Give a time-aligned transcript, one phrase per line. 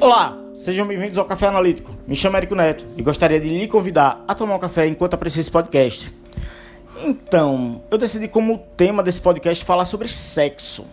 [0.00, 1.92] Olá, sejam bem-vindos ao Café Analítico.
[2.06, 5.40] Me chamo Érico Neto e gostaria de lhe convidar a tomar um café enquanto aprecia
[5.40, 6.14] esse podcast.
[7.02, 10.84] Então, eu decidi como tema desse podcast falar sobre sexo,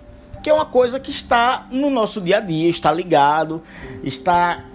[0.41, 3.61] que é uma coisa que está no nosso dia a dia, está ligado,
[4.03, 4.65] está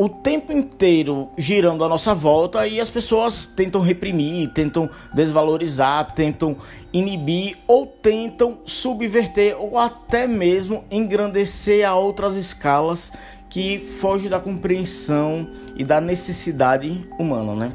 [0.00, 6.56] o tempo inteiro girando à nossa volta e as pessoas tentam reprimir, tentam desvalorizar, tentam
[6.90, 13.12] inibir ou tentam subverter ou até mesmo engrandecer a outras escalas
[13.50, 17.72] que fogem da compreensão e da necessidade humana, né?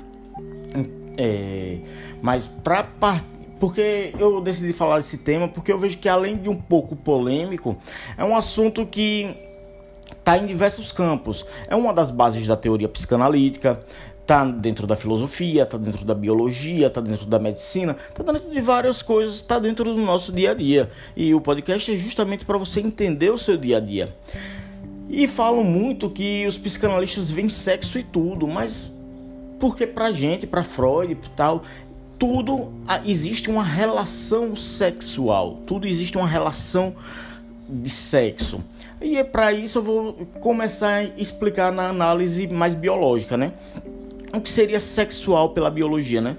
[1.19, 1.77] É,
[2.23, 2.87] mas para
[3.59, 7.77] porque eu decidi falar desse tema porque eu vejo que além de um pouco polêmico,
[8.17, 9.44] é um assunto que
[10.11, 11.45] está em diversos campos.
[11.67, 13.79] É uma das bases da teoria psicanalítica,
[14.25, 18.59] está dentro da filosofia, está dentro da biologia, está dentro da medicina, está dentro de
[18.59, 20.89] várias coisas, está dentro do nosso dia a dia.
[21.15, 24.15] E o podcast é justamente para você entender o seu dia a dia.
[25.07, 28.91] E falam muito que os psicanalistas veem sexo e tudo, mas
[29.59, 31.63] porque pra gente, pra Freud e tal,
[32.17, 32.71] tudo
[33.05, 36.95] existe uma relação sexual, tudo existe uma relação
[37.69, 38.63] de sexo.
[39.05, 43.53] E é para isso eu vou começar a explicar na análise mais biológica, né?
[44.33, 46.35] O que seria sexual pela biologia, né?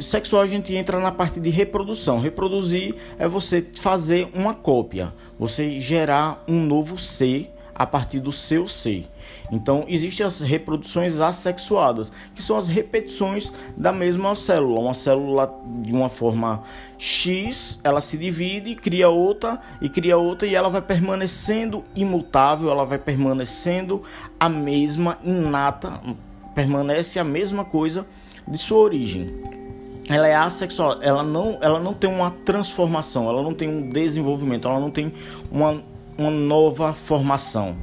[0.00, 2.18] Sexual a gente entra na parte de reprodução.
[2.18, 8.66] Reproduzir é você fazer uma cópia, você gerar um novo ser a partir do seu
[8.66, 9.06] ser.
[9.52, 14.80] Então, existem as reproduções assexuadas, que são as repetições da mesma célula.
[14.80, 16.62] Uma célula de uma forma
[16.98, 22.86] X, ela se divide, cria outra e cria outra e ela vai permanecendo imutável, ela
[22.86, 24.02] vai permanecendo
[24.40, 26.00] a mesma inata,
[26.54, 28.06] permanece a mesma coisa
[28.48, 29.34] de sua origem
[30.08, 34.68] ela é assexual, ela não, ela não tem uma transformação, ela não tem um desenvolvimento,
[34.68, 35.12] ela não tem
[35.50, 35.82] uma
[36.18, 37.76] uma nova formação.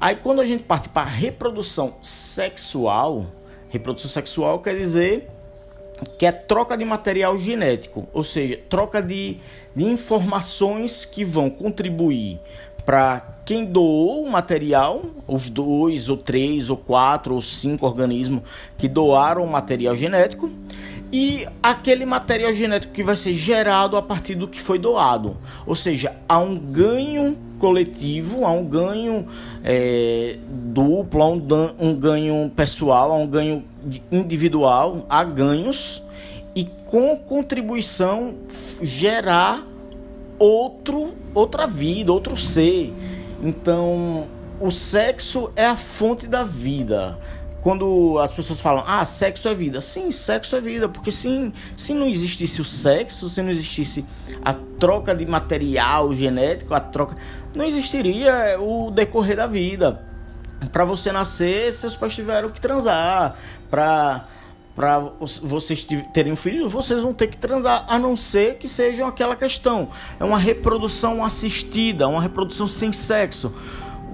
[0.00, 3.26] Aí quando a gente parte para reprodução sexual,
[3.68, 5.28] reprodução sexual quer dizer
[6.18, 9.36] que é troca de material genético, ou seja, troca de,
[9.76, 12.40] de informações que vão contribuir
[12.86, 18.42] para quem doou o material, os dois ou três ou quatro ou cinco organismos
[18.78, 20.50] que doaram o material genético,
[21.12, 25.36] e aquele material genético que vai ser gerado a partir do que foi doado.
[25.66, 29.28] Ou seja, há um ganho coletivo, há um ganho
[29.62, 31.46] é, duplo, há um,
[31.78, 33.62] um ganho pessoal, há um ganho
[34.10, 36.02] individual, há ganhos
[36.54, 38.34] e com contribuição
[38.82, 39.64] gerar
[40.38, 42.92] outro, outra vida, outro ser.
[43.42, 44.26] Então,
[44.58, 47.18] o sexo é a fonte da vida
[47.60, 49.80] quando as pessoas falam, ah, sexo é vida.
[49.80, 54.04] Sim, sexo é vida, porque sim, se não existisse o sexo, se não existisse
[54.42, 57.16] a troca de material genético, a troca,
[57.54, 60.02] não existiria o decorrer da vida.
[60.72, 63.36] Para você nascer, seus pais tiveram que transar.
[63.70, 64.26] Para
[64.74, 64.98] para
[65.42, 69.36] vocês terem um filho, vocês vão ter que transar, a não ser que seja aquela
[69.36, 69.90] questão.
[70.18, 73.52] É uma reprodução assistida, uma reprodução sem sexo.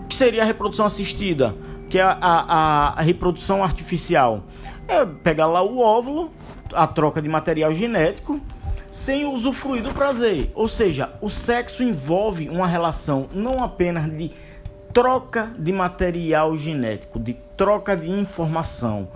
[0.02, 1.54] O que seria a reprodução assistida?
[1.88, 4.44] que é a, a, a reprodução artificial.
[4.88, 6.30] É pegar lá o óvulo,
[6.72, 8.40] a troca de material genético,
[8.96, 10.50] sem usufruir do prazer.
[10.54, 14.32] Ou seja, o sexo envolve uma relação não apenas de
[14.90, 19.08] troca de material genético, de troca de informação,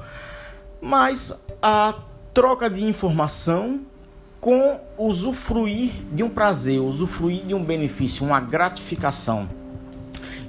[0.82, 1.32] mas
[1.62, 1.94] a
[2.34, 3.80] troca de informação
[4.38, 9.48] com usufruir de um prazer, usufruir de um benefício, uma gratificação.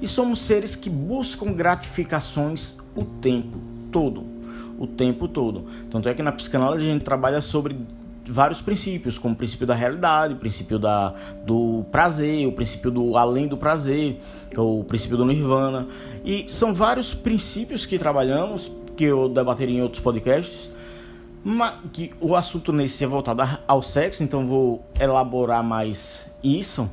[0.02, 3.58] E somos seres que buscam gratificações o tempo
[3.94, 4.26] todo.
[4.78, 5.68] O tempo todo.
[5.90, 7.78] Tanto é que na psicanálise a gente trabalha sobre
[8.28, 11.14] vários princípios, como o princípio da realidade, o princípio da,
[11.46, 14.20] do prazer, o princípio do além do prazer,
[14.56, 15.88] o princípio do nirvana.
[16.24, 20.72] E são vários princípios que trabalhamos, que eu debateria em outros podcasts,
[21.44, 26.90] mas que o assunto nesse é voltado ao sexo, então vou elaborar mais isso.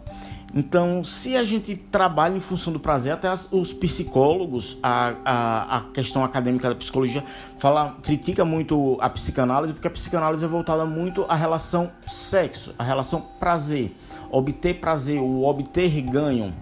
[0.54, 5.76] Então, se a gente trabalha em função do prazer, até as, os psicólogos, a, a,
[5.76, 7.22] a, questão acadêmica da psicologia
[7.58, 12.82] fala, critica muito a psicanálise, porque a psicanálise é voltada muito à relação sexo, à
[12.82, 13.94] relação prazer,
[14.30, 16.54] obter prazer, o obter ganho.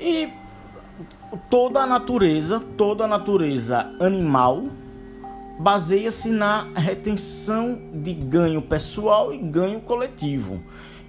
[0.00, 0.32] E
[1.50, 4.66] toda a natureza, toda a natureza animal
[5.58, 10.62] baseia-se na retenção de ganho pessoal e ganho coletivo.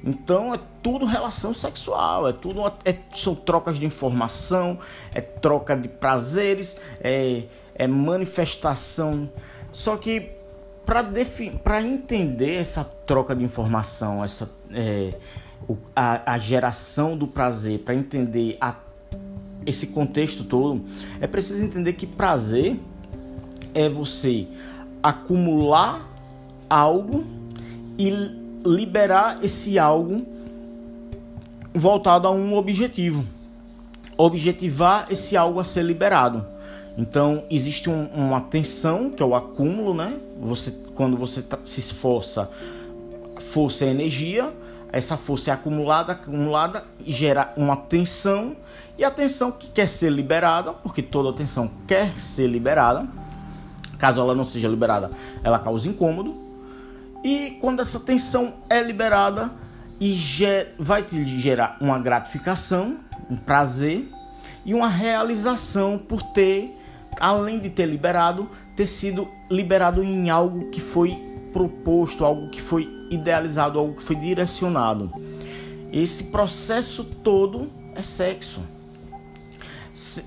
[0.03, 4.77] Então é tudo relação sexual, é tudo é, são trocas de informação,
[5.13, 9.29] é troca de prazeres, é, é manifestação.
[9.71, 10.31] Só que
[10.85, 15.13] para entender essa troca de informação, essa é,
[15.95, 18.75] a, a geração do prazer, para entender a
[19.65, 20.83] esse contexto todo,
[21.21, 22.77] é preciso entender que prazer
[23.73, 24.45] é você
[25.01, 26.05] acumular
[26.69, 27.25] algo
[27.97, 30.25] e liberar esse algo
[31.73, 33.25] voltado a um objetivo.
[34.17, 36.45] Objetivar esse algo a ser liberado.
[36.97, 40.19] Então, existe um, uma tensão, que é o acúmulo, né?
[40.39, 42.49] Você, quando você se esforça,
[43.39, 44.53] força é energia,
[44.91, 48.55] essa força é acumulada, acumulada gera uma tensão,
[48.95, 53.07] e a tensão que quer ser liberada, porque toda tensão quer ser liberada,
[53.97, 55.09] caso ela não seja liberada,
[55.43, 56.42] ela causa incômodo,
[57.23, 59.51] e quando essa tensão é liberada,
[59.99, 60.17] e
[60.77, 62.99] vai te gerar uma gratificação,
[63.29, 64.09] um prazer
[64.65, 66.77] e uma realização por ter
[67.19, 71.17] além de ter liberado, ter sido liberado em algo que foi
[71.53, 75.11] proposto, algo que foi idealizado, algo que foi direcionado.
[75.91, 78.61] Esse processo todo é sexo.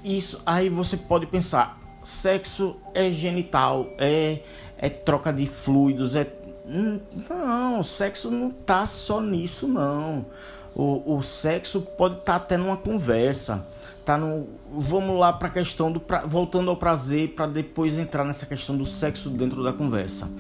[0.04, 4.42] Isso aí você pode pensar, sexo é genital, é,
[4.78, 6.24] é troca de fluidos, é
[6.66, 10.26] não, sexo não tá só nisso não.
[10.74, 13.66] O, o sexo pode estar tá até numa conversa
[14.06, 16.20] tá no vamos lá para a questão do pra...
[16.24, 20.30] voltando ao prazer para depois entrar nessa questão do sexo dentro da conversa.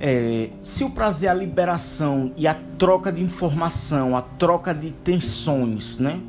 [0.00, 4.92] É, se o prazer é a liberação e a troca de informação, a troca de
[4.92, 6.20] tensões, né,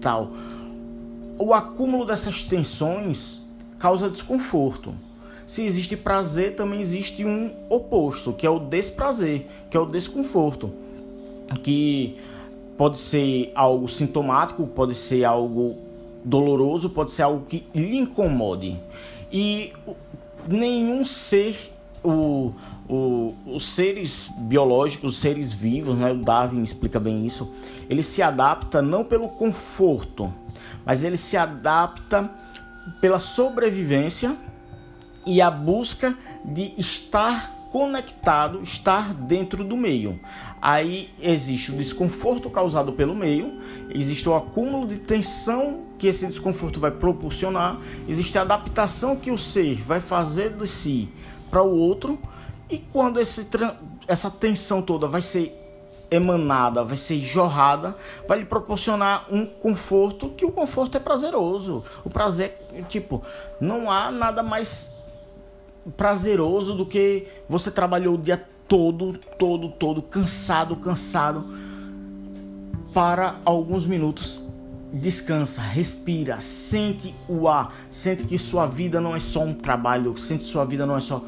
[0.00, 0.30] tal,
[1.36, 3.42] o acúmulo dessas tensões
[3.78, 4.94] causa desconforto.
[5.46, 10.72] Se existe prazer, também existe um oposto, que é o desprazer, que é o desconforto,
[11.62, 12.16] que
[12.76, 15.76] Pode ser algo sintomático, pode ser algo
[16.24, 18.80] doloroso, pode ser algo que lhe incomode.
[19.30, 19.72] E
[20.48, 22.52] nenhum ser, o,
[22.88, 27.48] o, os seres biológicos, os seres vivos, né, o Darwin explica bem isso,
[27.88, 30.34] ele se adapta não pelo conforto,
[30.84, 32.28] mas ele se adapta
[33.00, 34.36] pela sobrevivência
[35.26, 40.20] e a busca de estar conectado, estar dentro do meio.
[40.62, 43.58] Aí existe o desconforto causado pelo meio,
[43.90, 49.36] existe o acúmulo de tensão que esse desconforto vai proporcionar, existe a adaptação que o
[49.36, 51.08] ser vai fazer de si
[51.50, 52.18] para o outro,
[52.70, 53.46] e quando esse,
[54.06, 55.60] essa tensão toda vai ser
[56.10, 57.96] emanada, vai ser jorrada,
[58.28, 61.82] vai lhe proporcionar um conforto que o conforto é prazeroso.
[62.04, 62.56] O prazer,
[62.88, 63.22] tipo,
[63.60, 64.94] não há nada mais
[65.96, 71.44] prazeroso do que você trabalhou o dia todo, todo, todo, cansado, cansado,
[72.92, 74.44] para alguns minutos
[74.94, 80.44] descansa, respira, sente o ar, sente que sua vida não é só um trabalho, sente
[80.44, 81.22] que sua vida não é só.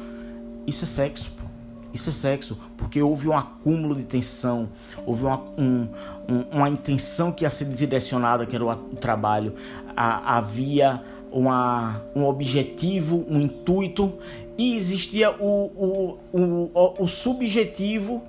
[0.65, 1.45] Isso é sexo, pô.
[1.93, 4.69] Isso é sexo, porque houve um acúmulo de tensão,
[5.05, 5.87] houve uma, um,
[6.29, 9.53] um, uma intenção que ia ser direcionada, que era o, trabalho,
[9.95, 11.01] a, havia
[11.31, 14.13] uma, um objetivo, um intuito,
[14.57, 16.39] e existia o, o,
[16.73, 18.23] o, o subjetivo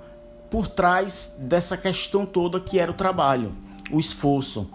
[0.51, 3.55] por trás dessa questão toda que era o trabalho,
[3.91, 4.69] o esforço.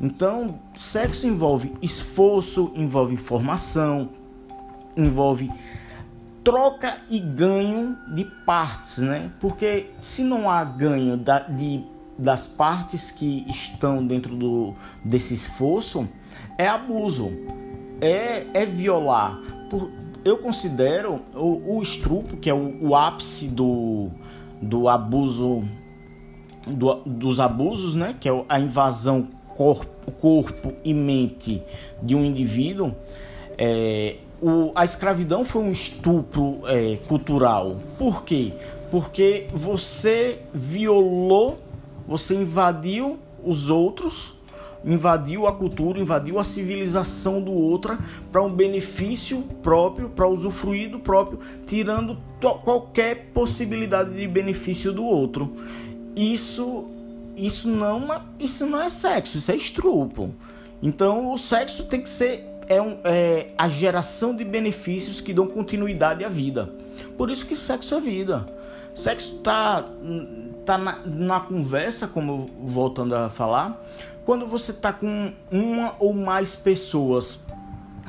[0.00, 4.10] Então, sexo envolve esforço, envolve informação,
[4.96, 5.50] envolve
[6.42, 9.30] troca e ganho de partes, né?
[9.40, 11.84] Porque se não há ganho da, de,
[12.18, 14.74] das partes que estão dentro do,
[15.04, 16.08] desse esforço,
[16.56, 17.30] é abuso,
[18.00, 19.38] é, é violar.
[19.68, 19.90] Por,
[20.24, 24.08] eu considero o, o estrupo, que é o, o ápice do,
[24.60, 25.64] do abuso,
[26.66, 28.14] do, dos abusos, né?
[28.18, 31.62] Que é a invasão corpo, corpo e mente
[32.02, 32.94] de um indivíduo.
[33.56, 37.76] É, o, a escravidão foi um estupro é, cultural.
[37.98, 38.54] Por quê?
[38.90, 41.58] Porque você violou,
[42.06, 44.34] você invadiu os outros
[44.84, 47.98] invadiu a cultura, invadiu a civilização do outro
[48.32, 55.52] para um benefício próprio, para usufruir do próprio, tirando qualquer possibilidade de benefício do outro.
[56.16, 56.86] Isso
[57.36, 60.34] isso não é, isso não é sexo, isso é estrupo.
[60.82, 65.46] Então o sexo tem que ser é, um, é a geração de benefícios que dão
[65.46, 66.72] continuidade à vida.
[67.16, 68.46] Por isso que sexo é vida.
[68.94, 69.84] Sexo tá
[70.70, 73.82] tá na, na conversa, como voltando a falar,
[74.24, 77.40] quando você está com uma ou mais pessoas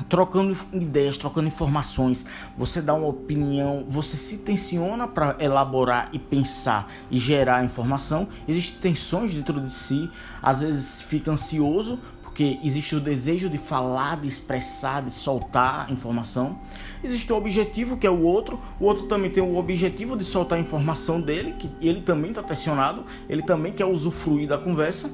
[0.08, 2.24] trocando ideias, trocando informações,
[2.56, 8.28] você dá uma opinião, você se tensiona para elaborar e pensar e gerar informação.
[8.46, 10.08] Existem tensões dentro de si,
[10.40, 11.98] às vezes fica ansioso
[12.32, 16.58] porque existe o desejo de falar, de expressar, de soltar informação.
[17.04, 20.58] Existe o objetivo que é o outro, o outro também tem o objetivo de soltar
[20.58, 25.10] a informação dele, que ele também está tensionado, ele também quer usufruir da conversa.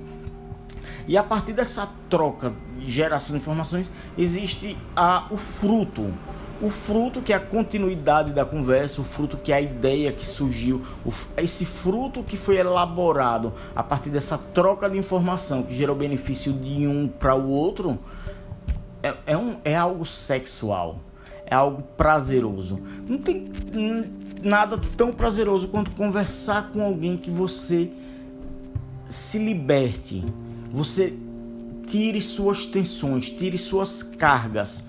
[1.09, 2.55] E a partir dessa troca,
[2.87, 6.15] geração de informações, existe a, o fruto.
[6.61, 10.27] O fruto que é a continuidade da conversa, o fruto que é a ideia que
[10.27, 10.83] surgiu,
[11.37, 16.85] esse fruto que foi elaborado a partir dessa troca de informação que gerou benefício de
[16.85, 17.97] um para o outro,
[19.01, 20.99] é, é, um, é algo sexual,
[21.47, 22.81] é algo prazeroso.
[23.07, 23.53] Não tem
[24.43, 27.89] nada tão prazeroso quanto conversar com alguém que você
[29.05, 30.25] se liberte,
[30.73, 31.15] você
[31.87, 34.88] tire suas tensões, tire suas cargas.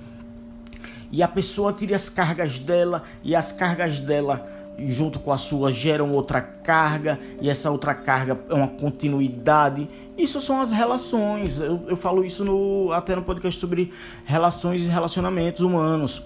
[1.12, 4.48] E a pessoa tire as cargas dela e as cargas dela
[4.88, 9.88] junto com a sua geram outra carga e essa outra carga é uma continuidade.
[10.18, 11.58] Isso são as relações.
[11.60, 13.92] Eu, eu falo isso no, até no podcast sobre
[14.26, 16.22] relações e relacionamentos humanos.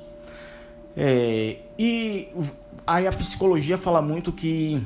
[0.96, 2.28] É, e
[2.86, 4.82] aí a psicologia fala muito que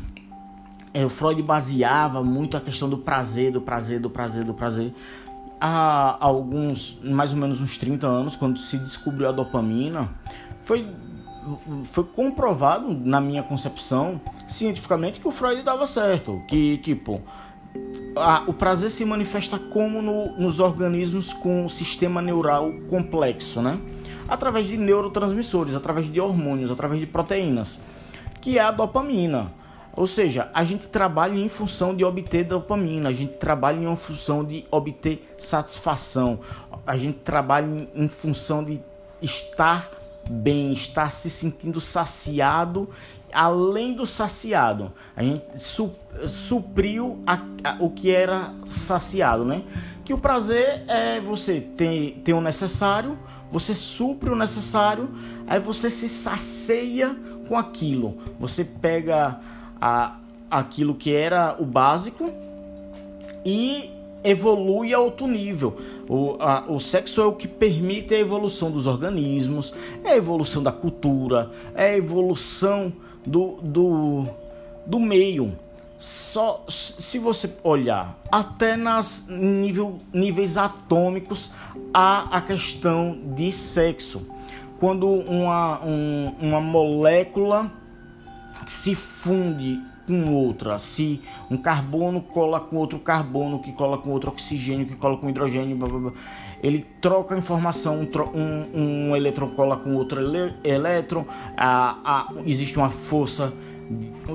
[0.94, 4.94] é, Freud baseava muito a questão do prazer, do prazer, do prazer, do prazer.
[5.60, 10.10] Há alguns, mais ou menos uns 30 anos, quando se descobriu a dopamina,
[10.64, 10.88] foi,
[11.86, 16.42] foi comprovado, na minha concepção, cientificamente, que o Freud dava certo.
[16.48, 17.22] Que, tipo,
[18.16, 23.80] a, o prazer se manifesta como no, nos organismos com sistema neural complexo, né?
[24.28, 27.80] Através de neurotransmissores, através de hormônios, através de proteínas,
[28.42, 29.54] que é a dopamina.
[29.98, 34.46] Ou seja, a gente trabalha em função de obter dopamina, a gente trabalha em função
[34.46, 36.40] de obter satisfação,
[36.86, 38.80] a gente trabalha em função de
[39.20, 39.90] estar
[40.30, 42.88] bem, estar se sentindo saciado,
[43.34, 44.94] além do saciado.
[45.16, 45.92] A gente su
[46.28, 49.64] supriu a, a, o que era saciado, né?
[50.06, 53.18] Que o prazer é você ter, ter o necessário,
[53.52, 55.10] você supre o necessário,
[55.48, 58.20] aí você se sacia com aquilo.
[58.40, 59.40] Você pega
[59.82, 60.18] a,
[60.50, 62.32] aquilo que era o básico
[63.46, 63.92] e
[64.24, 65.78] evolui a outro nível.
[66.08, 70.64] O, a, o sexo é o que permite a evolução dos organismos, é a evolução
[70.64, 72.92] da cultura, é a evolução
[73.26, 74.26] do, do,
[74.86, 75.54] do meio.
[76.00, 81.52] Só se você olhar até nas nível, níveis atômicos
[81.94, 84.22] há a questão de sexo.
[84.80, 87.72] Quando uma, um, uma molécula
[88.66, 91.22] se funde com outra, se
[91.52, 95.76] um carbono cola com outro carbono, que cola com outro oxigênio, que cola com hidrogênio,
[95.76, 96.12] blá, blá, blá.
[96.64, 100.22] ele troca informação, um, um, um elétron cola com outro
[100.64, 101.26] elétron,
[101.58, 103.54] a, a, existe uma força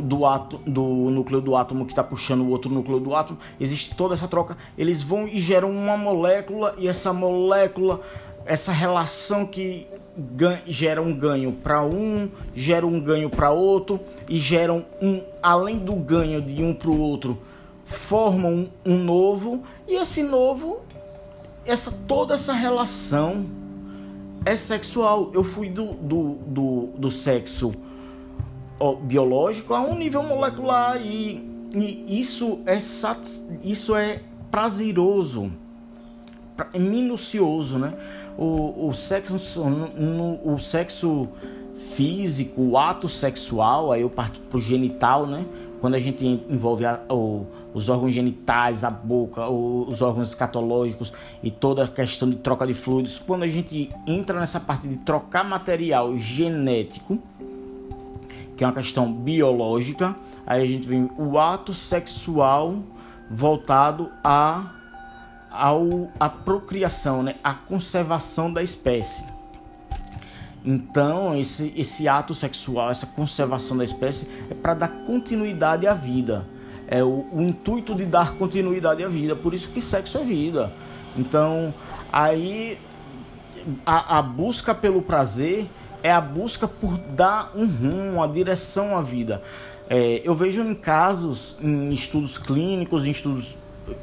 [0.03, 3.95] do, átomo, do núcleo do átomo que está puxando o outro núcleo do átomo, existe
[3.95, 8.03] toda essa troca, eles vão e geram uma molécula e essa molécula,
[8.45, 9.87] essa relação que
[10.67, 15.95] gera um ganho para um, gera um ganho para outro e geram um, além do
[15.95, 17.39] ganho de um para o outro,
[17.85, 20.81] formam um, novo e esse novo,
[21.65, 23.47] essa toda essa relação
[24.45, 25.31] é sexual.
[25.33, 27.73] Eu fui do, do, do, do sexo
[28.79, 32.79] ó, biológico a um nível molecular e, e isso é
[33.63, 35.51] isso é prazeroso,
[36.75, 37.93] minucioso, né?
[38.37, 41.29] o, o sexo no, o sexo
[41.95, 45.45] físico, o ato sexual, aí eu parto pro genital, né?
[45.81, 51.13] Quando a gente envolve a, o, os órgãos genitais, a boca, o, os órgãos escatológicos
[51.43, 54.97] e toda a questão de troca de fluidos, quando a gente entra nessa parte de
[54.99, 57.19] trocar material genético,
[58.57, 60.15] que é uma questão biológica,
[60.47, 62.77] aí a gente vem o ato sexual
[63.29, 64.82] voltado a
[65.53, 67.37] ao, a procriação, né?
[67.43, 69.25] a conservação da espécie.
[70.65, 76.47] Então, esse, esse ato sexual, essa conservação da espécie, é para dar continuidade à vida.
[76.87, 79.35] É o, o, intuito de dar continuidade à vida.
[79.35, 80.73] Por isso que sexo é vida.
[81.17, 81.75] Então,
[82.13, 82.79] aí
[83.85, 85.69] a, a busca pelo prazer
[86.03, 89.43] é a busca por dar um rumo, uma direção à vida.
[89.89, 93.57] É, eu vejo em casos, em estudos clínicos, em estudos,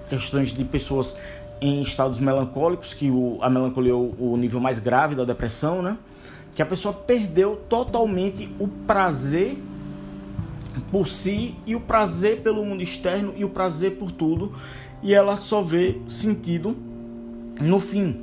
[0.10, 1.16] questões de pessoas
[1.62, 5.82] em estados melancólicos, que o, a melancolia é o, o nível mais grave da depressão,
[5.82, 5.98] né?
[6.56, 9.58] Que a pessoa perdeu totalmente o prazer
[10.92, 14.54] por si e o prazer pelo mundo externo e o prazer por tudo,
[15.02, 16.76] e ela só vê sentido
[17.62, 18.22] no fim.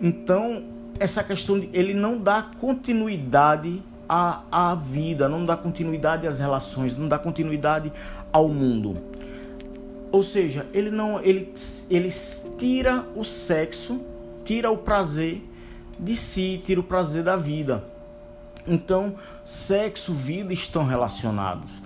[0.00, 0.64] Então,
[0.98, 6.96] essa questão de ele não dá continuidade à, à vida, não dá continuidade às relações,
[6.96, 7.92] não dá continuidade
[8.32, 8.96] ao mundo.
[10.16, 11.52] Ou seja, ele não ele,
[11.90, 12.08] ele
[12.56, 14.00] tira o sexo,
[14.46, 15.46] tira o prazer
[16.00, 17.84] de si, tira o prazer da vida.
[18.66, 21.82] Então, sexo, vida estão relacionados.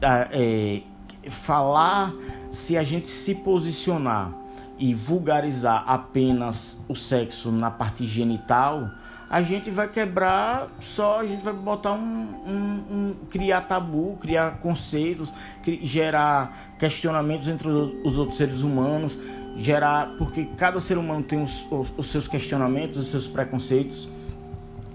[0.00, 0.82] É,
[1.28, 2.14] falar,
[2.52, 4.32] se a gente se posicionar
[4.78, 8.88] e vulgarizar apenas o sexo na parte genital,
[9.30, 14.58] a gente vai quebrar só, a gente vai botar um, um, um criar tabu, criar
[14.58, 15.32] conceitos,
[15.62, 19.16] cri, gerar questionamentos entre os outros seres humanos,
[19.54, 24.08] gerar, porque cada ser humano tem os, os, os seus questionamentos, os seus preconceitos.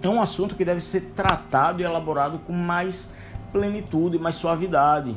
[0.01, 3.13] É um assunto que deve ser tratado e elaborado com mais
[3.53, 5.15] plenitude, mais suavidade.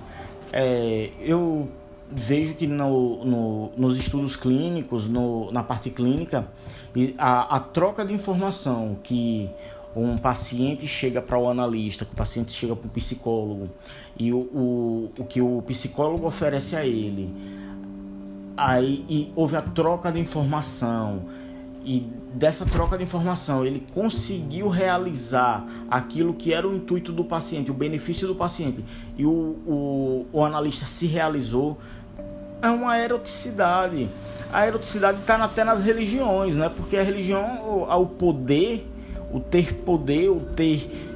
[0.53, 1.69] É, eu
[2.11, 6.49] vejo que no, no, nos estudos clínicos, no, na parte clínica,
[7.17, 9.51] a, a troca de informação que
[9.95, 13.71] um paciente chega para o analista, que o paciente chega para o psicólogo
[14.19, 17.35] e o, o, o que o psicólogo oferece a ele,
[18.57, 21.23] aí houve a troca de informação
[21.85, 22.01] e
[22.35, 27.75] dessa troca de informação ele conseguiu realizar aquilo que era o intuito do paciente, o
[27.75, 28.85] benefício do paciente
[29.17, 31.79] e o, o, o analista se realizou,
[32.63, 34.09] é uma eroticidade.
[34.53, 36.69] A eroticidade está até nas religiões, né?
[36.69, 38.91] Porque a religião, o, o poder,
[39.33, 41.09] o ter poder, o ter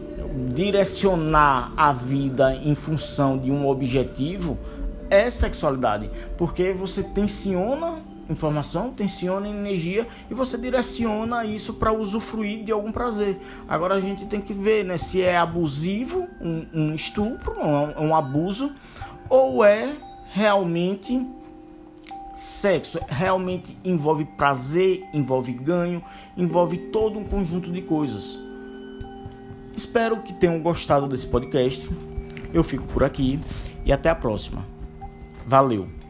[0.55, 4.59] direcionar a vida em função de um objetivo
[5.11, 12.73] é sexualidade, porque você tensiona informação, tensiona energia e você direciona isso para usufruir de
[12.73, 13.39] algum prazer.
[13.69, 18.17] Agora a gente tem que ver né, se é abusivo, um, um estupro, um, um
[18.17, 18.73] abuso,
[19.29, 19.91] ou é
[20.33, 21.27] realmente
[22.33, 26.03] sexo realmente envolve prazer, envolve ganho,
[26.37, 28.39] envolve todo um conjunto de coisas.
[29.77, 31.89] Espero que tenham gostado desse podcast.
[32.53, 33.39] Eu fico por aqui
[33.85, 34.65] e até a próxima.
[35.47, 36.02] Valeu!